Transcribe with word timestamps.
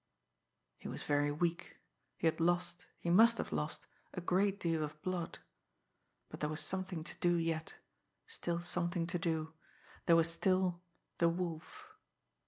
He 0.79 0.87
was 0.87 1.03
very 1.03 1.31
weak; 1.31 1.77
he 2.17 2.25
had 2.25 2.39
lost, 2.39 2.87
he 2.99 3.11
must 3.11 3.37
have 3.37 3.51
lost, 3.51 3.85
a 4.15 4.19
great 4.19 4.59
deal 4.59 4.83
of 4.83 4.99
blood 5.03 5.37
but 6.27 6.39
there 6.39 6.49
was 6.49 6.59
something 6.59 7.03
to 7.03 7.13
do 7.19 7.35
yet 7.35 7.75
still 8.25 8.61
something 8.61 9.05
to 9.05 9.19
do. 9.19 9.53
There 10.07 10.15
was 10.15 10.27
still 10.27 10.81
the 11.19 11.29
Wolf! 11.29 11.85